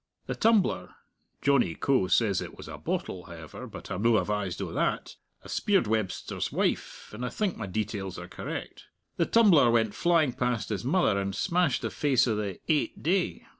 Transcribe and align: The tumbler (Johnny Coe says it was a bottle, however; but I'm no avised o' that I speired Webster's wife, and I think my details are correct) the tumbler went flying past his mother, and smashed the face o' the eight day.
The 0.25 0.33
tumbler 0.33 0.95
(Johnny 1.43 1.75
Coe 1.75 2.07
says 2.07 2.41
it 2.41 2.57
was 2.57 2.67
a 2.67 2.79
bottle, 2.79 3.25
however; 3.25 3.67
but 3.67 3.91
I'm 3.91 4.01
no 4.01 4.13
avised 4.15 4.59
o' 4.59 4.71
that 4.73 5.15
I 5.45 5.47
speired 5.47 5.85
Webster's 5.85 6.51
wife, 6.51 7.11
and 7.13 7.23
I 7.23 7.29
think 7.29 7.55
my 7.55 7.67
details 7.67 8.17
are 8.17 8.27
correct) 8.27 8.85
the 9.17 9.27
tumbler 9.27 9.69
went 9.69 9.93
flying 9.93 10.33
past 10.33 10.69
his 10.69 10.83
mother, 10.83 11.19
and 11.19 11.35
smashed 11.35 11.83
the 11.83 11.91
face 11.91 12.27
o' 12.27 12.35
the 12.35 12.57
eight 12.67 13.03
day. 13.03 13.45